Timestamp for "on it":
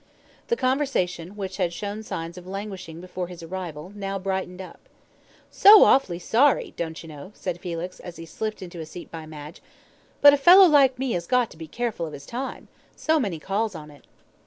13.75-14.05